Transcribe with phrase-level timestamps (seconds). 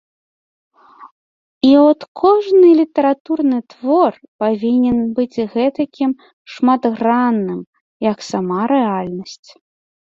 [1.69, 4.11] І от кожны літаратурны твор
[4.45, 6.11] павінен быць гэтакім
[6.57, 7.61] шматгранным,
[8.13, 9.49] як сама рэальнасць.